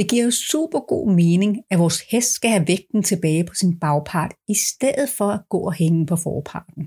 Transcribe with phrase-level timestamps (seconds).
[0.00, 3.78] Det giver jo super god mening, at vores hest skal have vægten tilbage på sin
[3.80, 6.82] bagpart, i stedet for at gå og hænge på forparten.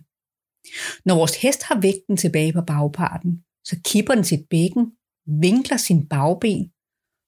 [1.05, 4.85] Når vores hest har vægten tilbage på bagparten, så kipper den sit bækken,
[5.41, 6.71] vinkler sin bagben,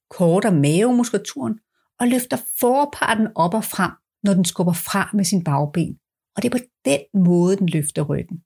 [0.10, 1.60] korter mavemuskulaturen
[2.00, 3.92] og løfter forparten op og frem,
[4.24, 5.98] når den skubber fra med sin bagben.
[6.36, 8.38] Og det er på den måde, den løfter ryggen.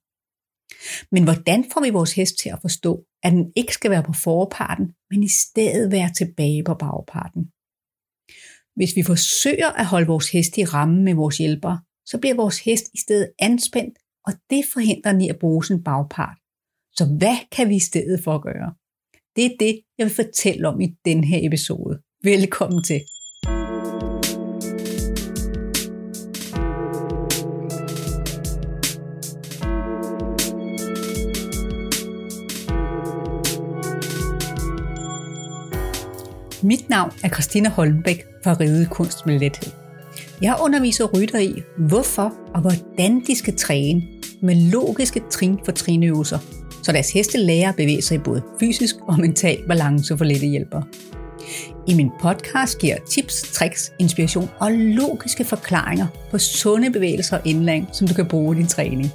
[1.12, 4.12] Men hvordan får vi vores hest til at forstå, at den ikke skal være på
[4.12, 7.42] forparten, men i stedet være tilbage på bagparten?
[8.76, 12.58] Hvis vi forsøger at holde vores hest i rammen med vores hjælper, så bliver vores
[12.58, 16.38] hest i stedet anspændt, og det forhindrer den i at bruge sin bagpart.
[16.92, 18.74] Så hvad kan vi i stedet for at gøre?
[19.36, 22.02] Det er det, jeg vil fortælle om i den her episode.
[22.22, 23.00] Velkommen til.
[36.70, 39.72] Mit navn er Christina Holmbæk fra Ride Kunst med Lethed.
[40.42, 44.02] Jeg underviser rytter i, hvorfor og hvordan de skal træne
[44.42, 46.38] med logiske trin for trinøvelser,
[46.82, 50.46] så deres heste lærer at bevæge sig i både fysisk og mental balance for lette
[50.46, 50.82] hjælper.
[51.88, 57.88] I min podcast giver tips, tricks, inspiration og logiske forklaringer på sunde bevægelser og indlæring,
[57.92, 59.10] som du kan bruge i din træning.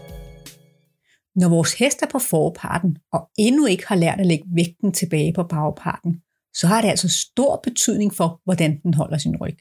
[1.36, 5.34] Når vores hest er på forparten og endnu ikke har lært at lægge vægten tilbage
[5.34, 6.22] på bagparten,
[6.60, 9.58] så har det altså stor betydning for, hvordan den holder sin ryg.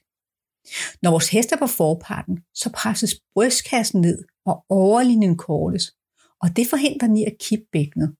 [1.03, 5.95] Når vores hest er på forparten, så presses brystkassen ned, og overlinjen kortes,
[6.43, 8.17] og det forhindrer den i at kippe bækkenet.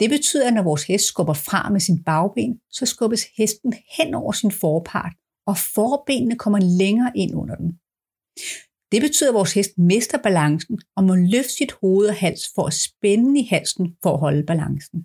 [0.00, 4.14] Det betyder, at når vores hest skubber fra med sin bagben, så skubbes hesten hen
[4.14, 5.12] over sin forpart,
[5.46, 7.70] og forbenene kommer længere ind under den.
[8.92, 12.66] Det betyder, at vores hest mister balancen og må løfte sit hoved og hals for
[12.66, 14.98] at spænde i halsen for at holde balancen.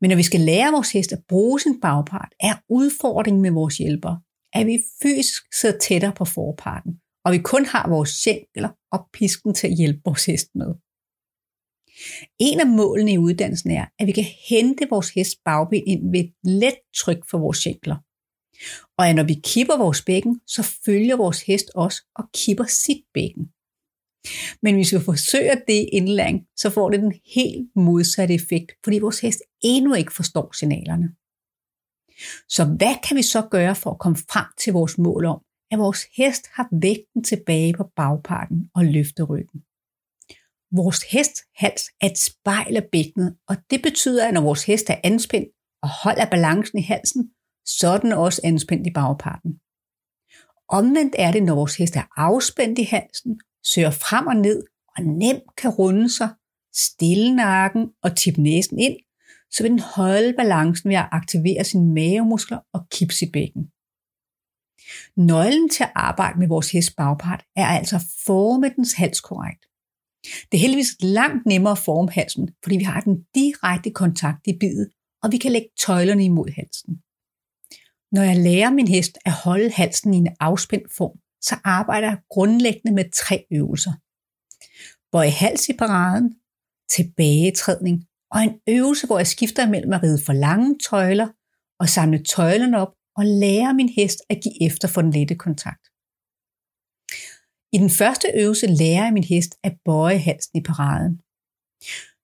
[0.00, 3.78] Men når vi skal lære vores hest at bruge sin bagpart, er udfordringen med vores
[3.78, 4.16] hjælper,
[4.52, 6.92] at vi fysisk sidder tættere på forparten,
[7.24, 10.70] og vi kun har vores skænkler og pisken til at hjælpe vores hest med.
[12.38, 16.20] En af målene i uddannelsen er, at vi kan hente vores hest bagben ind ved
[16.20, 17.96] et let tryk for vores skænkler.
[18.98, 23.02] Og at når vi kipper vores bækken, så følger vores hest os og kipper sit
[23.14, 23.44] bækken.
[24.62, 29.20] Men hvis vi forsøger det indlæring, så får det den helt modsatte effekt, fordi vores
[29.20, 31.08] hest endnu ikke forstår signalerne.
[32.48, 35.78] Så hvad kan vi så gøre for at komme frem til vores mål om, at
[35.78, 39.60] vores hest har vægten tilbage på bagparten og løfter ryggen?
[40.76, 44.90] Vores hest hals er et spejl af bækkenet, og det betyder, at når vores hest
[44.90, 45.48] er anspændt
[45.82, 47.30] og holder balancen i halsen,
[47.66, 49.52] så er den også anspændt i bagparten.
[50.68, 54.62] Omvendt er det, når vores hest er afspændt i halsen, søger frem og ned
[54.96, 56.28] og nemt kan runde sig,
[56.74, 58.96] stille nakken og tippe næsen ind,
[59.50, 63.70] så vil den holde balancen ved at aktivere sine mavemuskler og kippe sit bækken.
[65.16, 69.66] Nøglen til at arbejde med vores hest bagpart er altså at forme dens hals korrekt.
[70.24, 74.58] Det er heldigvis langt nemmere at forme halsen, fordi vi har den direkte kontakt i
[74.60, 74.90] bidet,
[75.22, 77.02] og vi kan lægge tøjlerne imod halsen.
[78.12, 82.18] Når jeg lærer min hest at holde halsen i en afspændt form, så arbejder jeg
[82.30, 83.92] grundlæggende med tre øvelser.
[85.12, 86.34] Bøj hals i paraden,
[86.90, 91.28] tilbagetrædning og en øvelse, hvor jeg skifter mellem at ride for lange tøjler
[91.80, 95.84] og samle tøjlerne op og lære min hest at give efter for den lette kontakt.
[97.72, 101.14] I den første øvelse lærer jeg min hest at bøje halsen i paraden.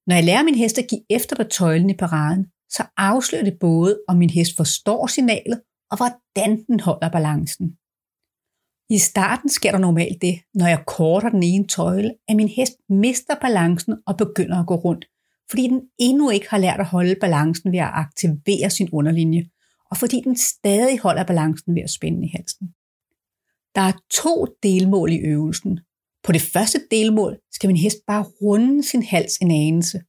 [0.06, 2.46] Når jeg lærer min hest at give efter på tøjlen i paraden,
[2.76, 7.78] så afslører det både, om min hest forstår signalet, og hvordan den holder balancen.
[8.90, 12.72] I starten sker der normalt det, når jeg korter den ene tøjle, at min hest
[12.88, 15.06] mister balancen og begynder at gå rundt,
[15.50, 19.48] fordi den endnu ikke har lært at holde balancen ved at aktivere sin underlinje,
[19.90, 22.68] og fordi den stadig holder balancen ved at spænde i halsen.
[23.74, 25.80] Der er to delmål i øvelsen.
[26.24, 30.00] På det første delmål skal min hest bare runde sin hals en anelse.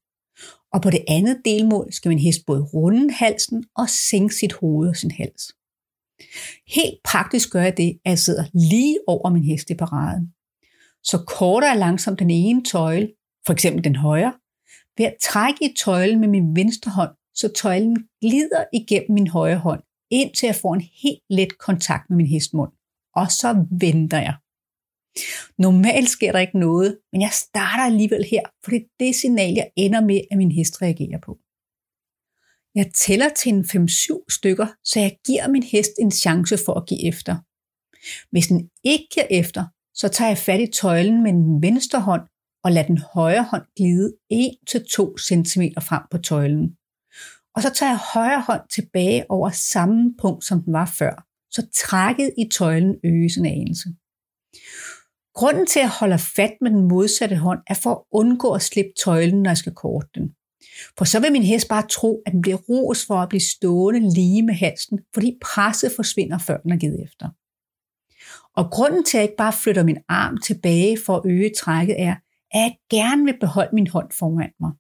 [0.74, 4.90] Og på det andet delmål skal min hest både runde halsen og sænke sit hoved
[4.90, 5.57] og sin hals.
[6.76, 10.34] Helt praktisk gør jeg det, at jeg sidder lige over min hest i paraden.
[11.04, 13.12] Så korter jeg langsomt den ene tøjle,
[13.46, 14.34] for eksempel den højre,
[14.98, 19.58] ved at trække i tøjlen med min venstre hånd, så tøjlen glider igennem min højre
[19.58, 19.82] hånd,
[20.12, 22.72] indtil jeg får en helt let kontakt med min hestmund.
[23.16, 24.36] Og så venter jeg.
[25.58, 29.54] Normalt sker der ikke noget, men jeg starter alligevel her, for det er det signal,
[29.54, 31.38] jeg ender med, at min hest reagerer på.
[32.78, 36.88] Jeg tæller til en 5-7 stykker, så jeg giver min hest en chance for at
[36.88, 37.36] give efter.
[38.32, 39.64] Hvis den ikke giver efter,
[39.94, 42.22] så tager jeg fat i tøjlen med den venstre hånd
[42.64, 46.78] og lader den højre hånd glide 1-2 cm frem på tøjlen.
[47.56, 51.68] og så tager jeg højre hånd tilbage over samme punkt, som den var før, så
[51.76, 53.90] trækket i tøjlen øges en anelse.
[55.40, 58.92] Grunden til at holde fat med den modsatte hånd er for at undgå at slippe
[59.04, 60.28] tøjlen, når jeg skal korte den.
[60.98, 64.14] For så vil min hest bare tro, at den bliver ros for at blive stående
[64.14, 67.30] lige med halsen, fordi presset forsvinder, før den er givet efter.
[68.56, 72.02] Og grunden til, at jeg ikke bare flytter min arm tilbage for at øge trækket,
[72.02, 72.16] er,
[72.52, 74.72] at jeg gerne vil beholde min hånd foran mig.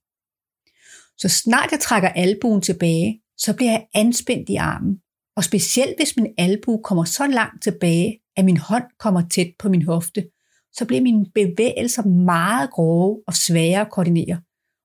[1.17, 4.97] Så snart jeg trækker albuen tilbage, så bliver jeg anspændt i armen.
[5.35, 9.69] Og specielt hvis min albue kommer så langt tilbage, at min hånd kommer tæt på
[9.69, 10.27] min hofte,
[10.73, 14.41] så bliver mine bevægelser meget grove og svære at koordinere.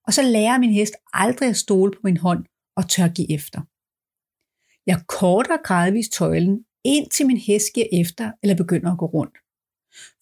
[0.07, 2.45] Og så lærer min hest aldrig at stole på min hånd
[2.77, 3.61] og tør give efter.
[4.87, 9.37] Jeg korter gradvist tøjlen, indtil min hest giver efter eller begynder at gå rundt.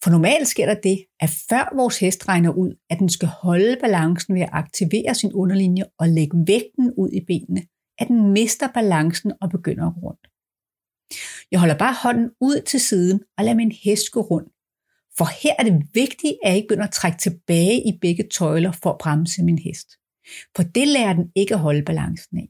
[0.03, 3.77] For normalt sker der det, at før vores hest regner ud, at den skal holde
[3.81, 7.61] balancen ved at aktivere sin underlinje og lægge vægten ud i benene,
[7.99, 10.27] at den mister balancen og begynder at gå rundt.
[11.51, 14.51] Jeg holder bare hånden ud til siden og lader min hest gå rundt.
[15.21, 18.71] For her er det vigtigt, at jeg ikke begynder at trække tilbage i begge tøjler
[18.71, 19.89] for at bremse min hest.
[20.55, 22.49] For det lærer den ikke at holde balancen af.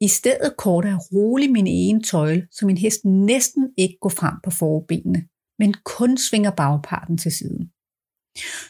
[0.00, 4.34] I stedet korter jeg roligt min ene tøjle, så min hest næsten ikke går frem
[4.44, 5.28] på forbenene,
[5.58, 7.70] men kun svinger bagparten til siden.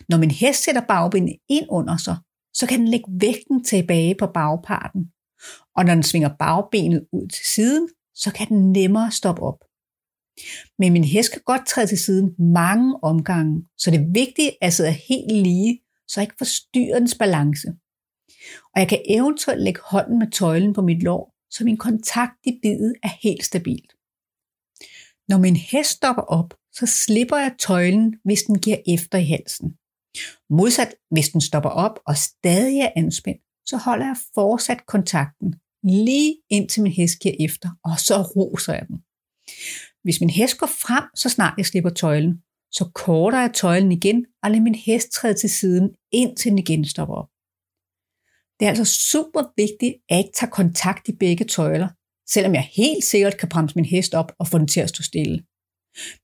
[0.08, 2.16] Når min hest sætter bagbenene ind under sig,
[2.54, 5.02] så kan den lægge vægten tilbage på bagparten.
[5.76, 9.58] Og når den svinger bagbenet ud til siden, så kan den nemmere stoppe op.
[10.78, 14.58] Men min hest kan godt træde til siden mange omgange, så det er vigtigt at
[14.60, 17.68] jeg sidder helt lige, så jeg ikke forstyrrer dens balance.
[18.74, 22.58] Og jeg kan eventuelt lægge hånden med tøjlen på mit lår, så min kontakt i
[22.62, 23.92] bidet er helt stabilt.
[25.28, 29.76] Når min hest stopper op, så slipper jeg tøjlen, hvis den giver efter i halsen.
[30.50, 36.36] Modsat, hvis den stopper op og stadig er anspændt, så holder jeg fortsat kontakten, lige
[36.50, 38.98] indtil min hest giver efter, og så roser jeg den.
[40.02, 44.26] Hvis min hest går frem, så snart jeg slipper tøjlen, så korter jeg tøjlen igen
[44.42, 47.28] og lader min hest træde til siden, indtil den igen stopper op.
[48.56, 51.88] Det er altså super vigtigt, at jeg ikke tager kontakt i begge tøjler,
[52.28, 55.02] selvom jeg helt sikkert kan bremse min hest op og få den til at stå
[55.02, 55.44] stille.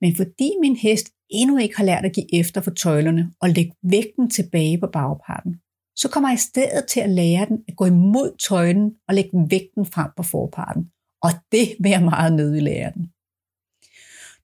[0.00, 3.72] Men fordi min hest endnu ikke har lært at give efter for tøjlerne og lægge
[3.82, 5.52] vægten tilbage på bagparten,
[5.96, 9.30] så kommer jeg i stedet til at lære den at gå imod tøjlen og lægge
[9.50, 10.90] vægten frem på forparten.
[11.22, 13.04] Og det vil jeg meget nødig lære den.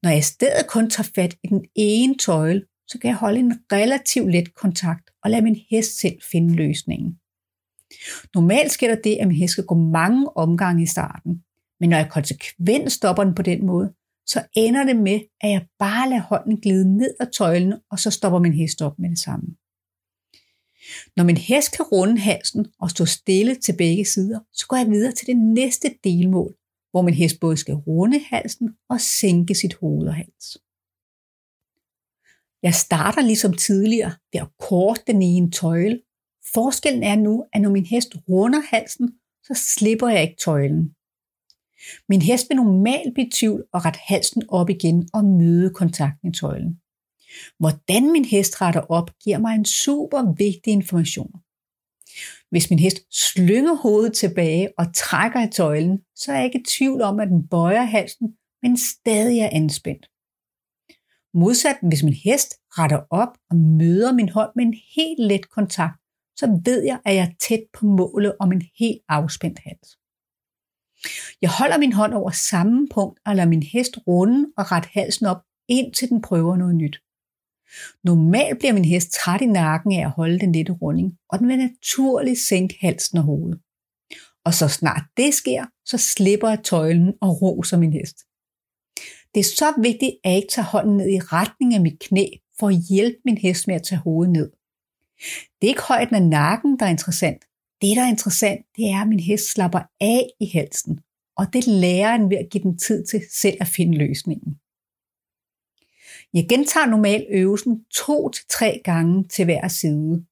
[0.05, 3.39] Når jeg i stedet kun tager fat i den ene tøjle, så kan jeg holde
[3.39, 7.19] en relativt let kontakt og lade min hest selv finde løsningen.
[8.35, 11.43] Normalt sker der det, at min hest skal gå mange omgange i starten,
[11.81, 13.93] men når jeg konsekvent stopper den på den måde,
[14.27, 18.11] så ender det med, at jeg bare lader hånden glide ned ad tøjlen, og så
[18.11, 19.47] stopper min hest op med det samme.
[21.17, 24.91] Når min hest kan runde halsen og stå stille til begge sider, så går jeg
[24.91, 26.55] videre til det næste delmål,
[26.95, 30.59] hvor min hest både skal runde halsen og sænke sit hoved og hals.
[32.63, 36.01] Jeg starter ligesom tidligere ved at korte den ene tøjle.
[36.55, 39.09] Forskellen er nu, at når min hest runder halsen,
[39.43, 40.95] så slipper jeg ikke tøjlen.
[42.09, 46.33] Min hest vil normalt blive tvivl og rette halsen op igen og møde kontakten i
[46.33, 46.81] tøjlen.
[47.59, 51.33] Hvordan min hest retter op, giver mig en super vigtig information.
[52.51, 56.65] Hvis min hest slynger hovedet tilbage og trækker i tøjlen, så er jeg ikke i
[56.79, 60.07] tvivl om, at den bøjer halsen, men stadig er anspændt.
[61.35, 66.01] Modsat, hvis min hest retter op og møder min hånd med en helt let kontakt,
[66.37, 69.89] så ved jeg, at jeg er tæt på målet om en helt afspændt hals.
[71.43, 75.27] Jeg holder min hånd over samme punkt og lader min hest runde og rette halsen
[75.27, 77.04] op, indtil den prøver noget nyt.
[78.05, 81.49] Normalt bliver min hest træt i nakken af at holde den lette runding, og den
[81.49, 83.61] vil naturligt sænke halsen og hovedet.
[84.45, 88.17] Og så snart det sker, så slipper jeg tøjlen og roser min hest.
[89.35, 92.27] Det er så vigtigt, at jeg ikke tager hånden ned i retning af mit knæ,
[92.59, 94.51] for at hjælpe min hest med at tage hovedet ned.
[95.61, 97.45] Det er ikke højden af nakken, der er interessant.
[97.83, 101.01] Det, der er interessant, det er, at min hest slapper af i halsen,
[101.37, 104.59] og det lærer den ved at give den tid til selv at finde løsningen.
[106.35, 110.25] Jeg gentager normalt øvelsen to til tre gange til hver side.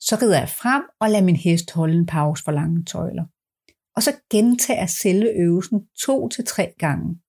[0.00, 3.24] Så rider jeg frem og lader min hest holde en pause for lange tøjler.
[3.96, 7.20] Og så gentager jeg selve øvelsen to til tre gange.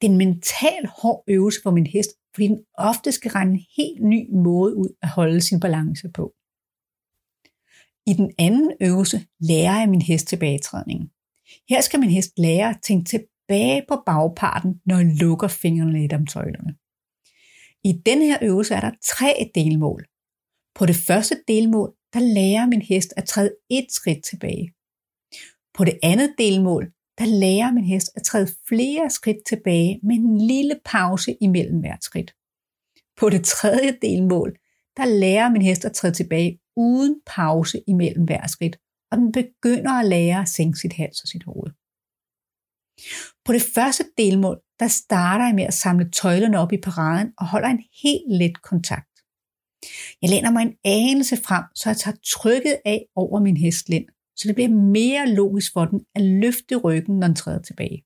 [0.00, 3.64] Det er en mental hård øvelse for min hest, fordi den ofte skal regne en
[3.76, 6.24] helt ny måde ud at holde sin balance på.
[8.06, 11.10] I den anden øvelse lærer jeg min hest tilbagetrædning.
[11.68, 16.12] Her skal min hest lære at tænke tilbage på bagparten, når jeg lukker fingrene lidt
[16.12, 16.74] om tøjlerne.
[17.84, 20.06] I denne her øvelse er der tre delmål.
[20.74, 24.72] På det første delmål, der lærer min hest at træde et skridt tilbage.
[25.74, 26.84] På det andet delmål,
[27.18, 32.04] der lærer min hest at træde flere skridt tilbage med en lille pause imellem hvert
[32.04, 32.34] skridt.
[33.16, 34.58] På det tredje delmål,
[34.96, 38.76] der lærer min hest at træde tilbage uden pause imellem hver skridt,
[39.10, 41.70] og den begynder at lære at sænke sit hals og sit hoved.
[43.50, 47.46] På det første delmål, der starter jeg med at samle tøjlerne op i paraden og
[47.46, 49.10] holder en helt let kontakt.
[50.22, 54.04] Jeg læner mig en anelse frem, så jeg tager trykket af over min hestlænd,
[54.36, 58.04] så det bliver mere logisk for den at løfte ryggen, når den træder tilbage.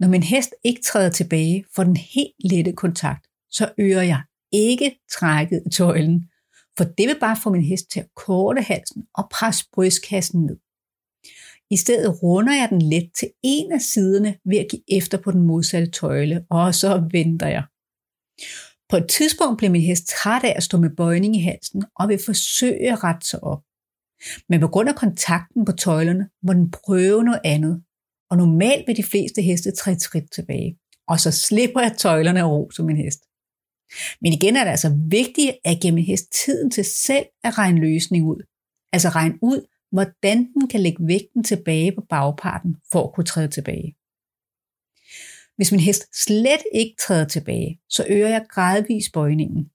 [0.00, 4.22] Når min hest ikke træder tilbage for den helt lette kontakt, så øger jeg
[4.52, 6.30] ikke trækket i tøjlen,
[6.76, 10.56] for det vil bare få min hest til at korte halsen og presse brystkassen ned.
[11.70, 15.30] I stedet runder jeg den let til en af siderne ved at give efter på
[15.30, 17.64] den modsatte tøjle, og så venter jeg.
[18.90, 22.08] På et tidspunkt bliver min hest træt af at stå med bøjning i halsen og
[22.08, 23.62] vil forsøge at rette sig op.
[24.48, 27.82] Men på grund af kontakten på tøjlerne må den prøve noget andet,
[28.30, 32.50] og normalt vil de fleste heste træde skridt tilbage, og så slipper jeg tøjlerne og
[32.50, 33.20] ro som min hest.
[34.20, 37.80] Men igen er det altså vigtigt at give min hest tiden til selv at regne
[37.80, 38.40] løsning ud.
[38.92, 39.60] Altså regne ud,
[39.92, 43.94] hvordan den kan lægge vægten tilbage på bagparten for at kunne træde tilbage.
[45.56, 49.70] Hvis min hest slet ikke træder tilbage, så øger jeg gradvis bøjningen.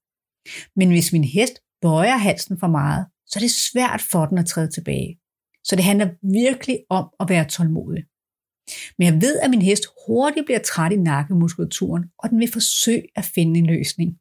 [0.76, 4.46] Men hvis min hest bøjer halsen for meget, så er det svært for den at
[4.46, 5.20] træde tilbage.
[5.64, 8.04] Så det handler virkelig om at være tålmodig.
[8.98, 13.04] Men jeg ved, at min hest hurtigt bliver træt i nakkemuskulaturen, og den vil forsøge
[13.16, 14.20] at finde en løsning.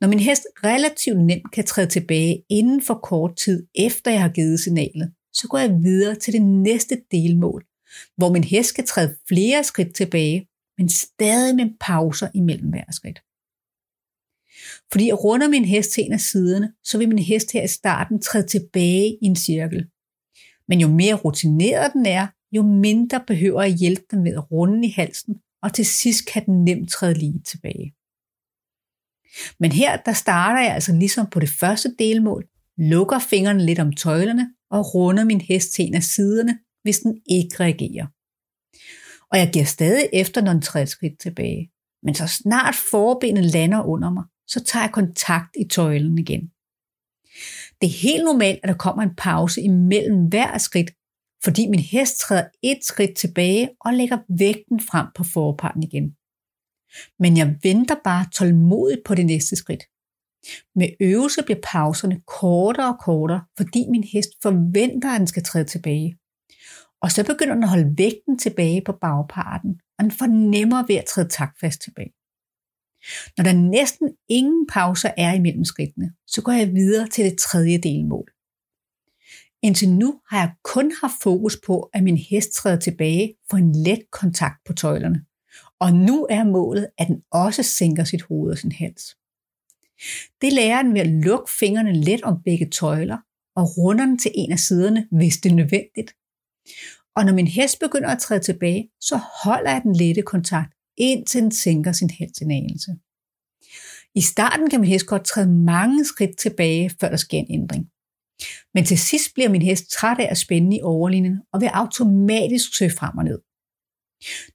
[0.00, 4.28] Når min hest relativt nemt kan træde tilbage inden for kort tid efter jeg har
[4.28, 7.64] givet signalet, så går jeg videre til det næste delmål,
[8.16, 10.48] hvor min hest skal træde flere skridt tilbage,
[10.78, 13.20] men stadig med pauser imellem hver skridt.
[14.92, 17.68] Fordi jeg runder min hest til en af siderne, så vil min hest her i
[17.68, 19.86] starten træde tilbage i en cirkel.
[20.68, 24.88] Men jo mere rutineret den er, jo mindre behøver jeg hjælpe den med at runde
[24.88, 27.94] i halsen, og til sidst kan den nemt træde lige tilbage.
[29.60, 32.46] Men her der starter jeg altså ligesom på det første delmål,
[32.78, 37.20] lukker fingrene lidt om tøjlerne og runder min hest til en af siderne, hvis den
[37.26, 38.06] ikke reagerer.
[39.32, 41.70] Og jeg giver stadig efter, nogle den skridt tilbage.
[42.02, 46.50] Men så snart forbenet lander under mig, så tager jeg kontakt i tøjlen igen.
[47.80, 50.90] Det er helt normalt, at der kommer en pause imellem hver skridt,
[51.44, 56.16] fordi min hest træder et skridt tilbage og lægger vægten frem på forparten igen.
[57.18, 59.82] Men jeg venter bare tålmodigt på det næste skridt.
[60.74, 65.64] Med øvelse bliver pauserne kortere og kortere, fordi min hest forventer, at den skal træde
[65.64, 66.18] tilbage.
[67.02, 70.96] Og så begynder den at holde vægten tilbage på bagparten, og den får nemmere ved
[70.96, 72.12] at træde taktfast tilbage.
[73.36, 77.78] Når der næsten ingen pauser er imellem skridtene, så går jeg videre til det tredje
[77.78, 78.28] delmål.
[79.62, 83.72] Indtil nu har jeg kun haft fokus på, at min hest træder tilbage for en
[83.72, 85.24] let kontakt på tøjlerne.
[85.80, 89.16] Og nu er målet, at den også sænker sit hoved og sin hals.
[90.40, 93.18] Det lærer den ved at lukke fingrene let om begge tøjler
[93.56, 96.16] og runder den til en af siderne, hvis det er nødvendigt.
[97.16, 101.42] Og når min hest begynder at træde tilbage, så holder jeg den lette kontakt, indtil
[101.42, 102.90] den sænker sin hals en anelse.
[104.14, 107.90] I starten kan min hest godt træde mange skridt tilbage, før der sker en ændring.
[108.74, 112.76] Men til sidst bliver min hest træt af at spænde i overlinjen og vil automatisk
[112.78, 113.38] søge frem og ned.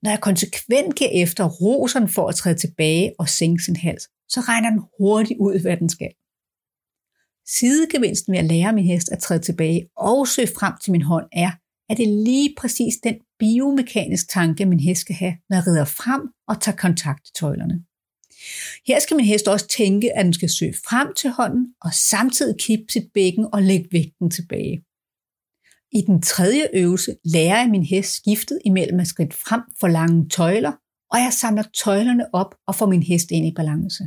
[0.02, 4.40] Når jeg konsekvent giver efter roseren for at træde tilbage og sænke sin hals, så
[4.40, 6.12] regner den hurtigt ud, hvad den skal.
[7.48, 11.26] Sidegevinsten ved at lære min hest at træde tilbage og søge frem til min hånd
[11.32, 11.52] er,
[11.90, 15.86] at det er lige præcis den biomekanisk tanke, min hest skal have, når jeg rider
[15.86, 17.84] frem og tager kontakt til tøjlerne.
[18.88, 22.56] Her skal min hest også tænke, at den skal søge frem til hånden og samtidig
[22.60, 24.85] kippe sit bækken og lægge vægten tilbage.
[25.92, 30.30] I den tredje øvelse lærer jeg min hest skiftet imellem at skridt frem for lange
[30.30, 30.72] tøjler,
[31.12, 34.04] og jeg samler tøjlerne op og får min hest ind i balance.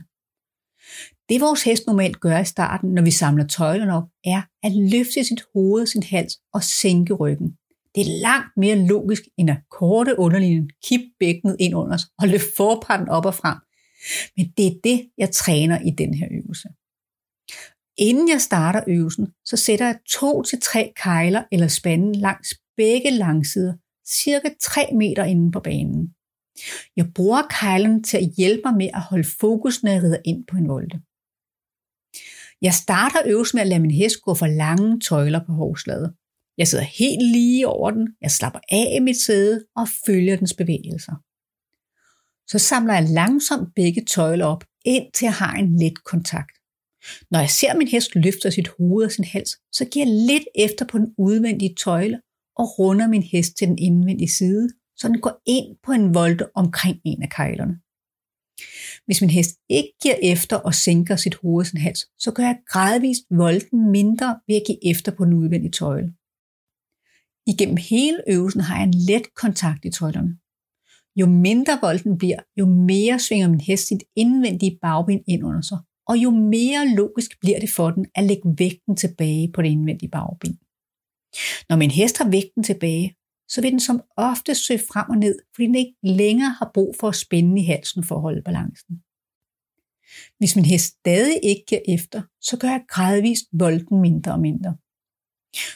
[1.28, 5.24] Det vores hest normalt gør i starten, når vi samler tøjlerne op, er at løfte
[5.24, 7.50] sit hoved, sin hals og sænke ryggen.
[7.94, 12.28] Det er langt mere logisk end at korte underlinjen, kippe bækkenet ind under os og
[12.28, 13.58] løfte forparten op og frem.
[14.36, 16.68] Men det er det, jeg træner i den her øvelse.
[17.98, 23.10] Inden jeg starter øvelsen, så sætter jeg to til tre kejler eller spanden langs begge
[23.10, 23.74] langsider,
[24.08, 26.14] cirka 3 meter inde på banen.
[26.96, 30.46] Jeg bruger kejlen til at hjælpe mig med at holde fokus, når jeg rider ind
[30.46, 31.00] på en volte.
[32.62, 36.14] Jeg starter øvelsen med at lade min hest gå for lange tøjler på hovslaget.
[36.58, 40.54] Jeg sidder helt lige over den, jeg slapper af i mit sæde og følger dens
[40.54, 41.14] bevægelser.
[42.50, 46.57] Så samler jeg langsomt begge tøjler op, indtil jeg har en let kontakt.
[47.30, 50.46] Når jeg ser min hest løfte sit hoved og sin hals, så giver jeg lidt
[50.54, 52.20] efter på den udvendige tøjle
[52.56, 56.56] og runder min hest til den indvendige side, så den går ind på en volte
[56.56, 57.80] omkring en af kejlerne.
[59.06, 62.42] Hvis min hest ikke giver efter og sænker sit hoved og sin hals, så gør
[62.42, 66.12] jeg gradvist volden mindre ved at give efter på den udvendige tøjle.
[67.46, 70.38] Igennem hele øvelsen har jeg en let kontakt i tøjlerne.
[71.20, 75.78] Jo mindre volden bliver, jo mere svinger min hest sit indvendige bagben ind under sig,
[76.08, 80.10] og jo mere logisk bliver det for den at lægge vægten tilbage på det indvendige
[80.10, 80.58] bagben.
[81.68, 83.14] Når min hest har vægten tilbage,
[83.48, 86.94] så vil den som ofte søge frem og ned, fordi den ikke længere har brug
[87.00, 89.02] for at spænde i halsen for at holde balancen.
[90.38, 94.76] Hvis min hest stadig ikke giver efter, så gør jeg gradvist volden mindre og mindre.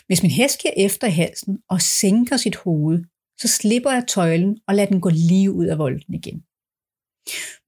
[0.06, 3.04] Hvis min hest giver efter i halsen og sænker sit hoved,
[3.40, 6.44] så slipper jeg tøjlen og lader den gå lige ud af volden igen.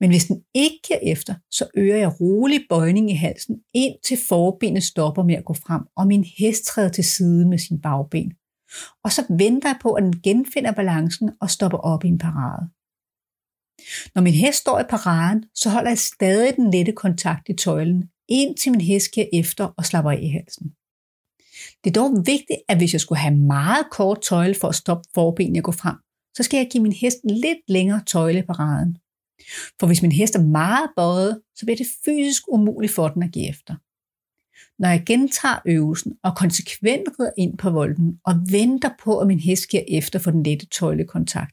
[0.00, 4.82] Men hvis den ikke giver efter, så øger jeg rolig bøjning i halsen, indtil forbenet
[4.82, 8.32] stopper med at gå frem, og min hest træder til side med sin bagben.
[9.04, 12.68] Og så venter jeg på, at den genfinder balancen og stopper op i en parade.
[14.14, 18.11] Når min hest står i paraden, så holder jeg stadig den lette kontakt i tøjlen,
[18.28, 20.66] indtil min hest giver efter og slapper af i halsen.
[21.84, 25.04] Det er dog vigtigt, at hvis jeg skulle have meget kort tøjle for at stoppe
[25.14, 25.96] forbenet at gå frem,
[26.37, 28.96] så skal jeg give min hest lidt længere tøjle i paraden.
[29.80, 33.32] For hvis min hest er meget bøjet, så bliver det fysisk umuligt for den at
[33.32, 33.74] give efter.
[34.78, 39.40] Når jeg gentager øvelsen og konsekvent rider ind på volden og venter på, at min
[39.40, 41.52] hest giver efter for den lette tøjlekontakt,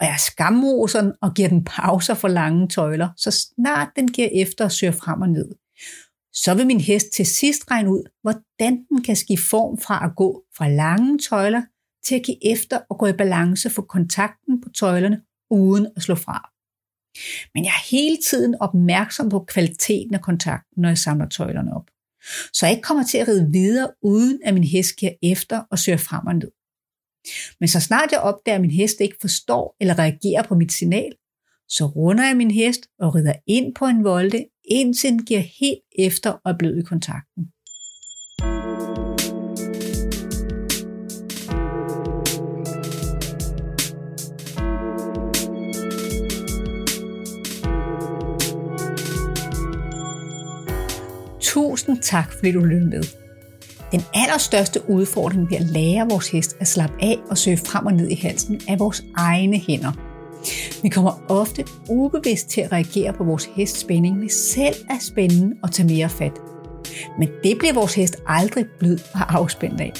[0.00, 4.28] og jeg skamroser den og giver den pauser for lange tøjler, så snart den giver
[4.32, 5.54] efter og søger frem og ned,
[6.32, 10.16] så vil min hest til sidst regne ud, hvordan den kan skifte form fra at
[10.16, 11.62] gå fra lange tøjler
[12.04, 16.14] til at give efter og gå i balance for kontakten på tøjlerne uden at slå
[16.14, 16.50] fra.
[17.54, 21.90] Men jeg er hele tiden opmærksom på kvaliteten af kontakten, når jeg samler tøjlerne op.
[22.52, 25.78] Så jeg ikke kommer til at ride videre, uden at min hest giver efter og
[25.78, 26.50] søger frem og ned.
[27.60, 31.12] Men så snart jeg opdager, at min hest ikke forstår eller reagerer på mit signal,
[31.68, 35.82] så runder jeg min hest og rider ind på en volte, indtil den giver helt
[35.98, 37.52] efter og er blød i kontakten.
[51.50, 53.02] Tusind tak, fordi du lyttede med.
[53.92, 57.92] Den allerstørste udfordring ved at lære vores hest at slappe af og søge frem og
[57.92, 59.92] ned i halsen er vores egne hænder.
[60.82, 65.56] Vi kommer ofte ubevidst til at reagere på vores hests spænding ved selv at spænde
[65.62, 66.32] og tage mere fat.
[67.18, 69.92] Men det bliver vores hest aldrig blød og afspændt af.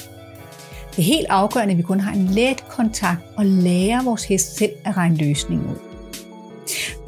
[0.91, 4.57] Det er helt afgørende, at vi kun har en let kontakt og lærer vores hest
[4.57, 5.90] selv at regne løsningen ud.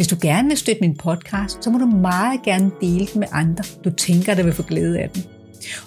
[0.03, 3.27] Hvis du gerne vil støtte min podcast, så må du meget gerne dele den med
[3.31, 5.23] andre, du tænker, der vil få glæde af den.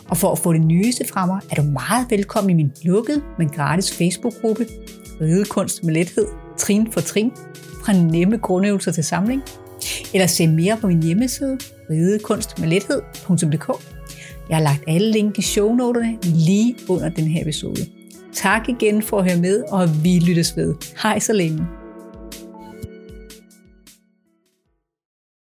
[0.08, 3.22] Og for at få det nyeste fra mig, er du meget velkommen i min lukkede,
[3.38, 4.66] men gratis Facebook-gruppe,
[5.20, 6.26] Ridekunst med lethed,
[6.58, 7.32] trin for trin,
[7.84, 9.42] fra nemme grundøvelser til samling.
[10.14, 11.58] Eller se mere på min hjemmeside,
[11.90, 13.68] ridekunstmedlethed.dk.
[14.48, 17.86] Jeg har lagt alle link i shownoterne lige under den her episode.
[18.32, 20.74] Tak igen for at høre med, og vi lyttes ved.
[21.02, 21.66] Hej så længe.